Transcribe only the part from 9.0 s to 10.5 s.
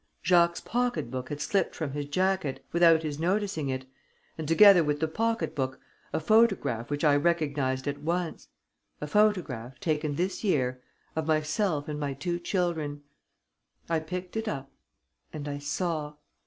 photograph, taken this